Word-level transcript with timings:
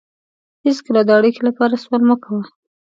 هېڅکله 0.65 1.01
د 1.05 1.09
اړیکې 1.19 1.41
لپاره 1.47 1.81
سوال 1.83 2.01
مه 2.09 2.15
کوه. 2.23 2.41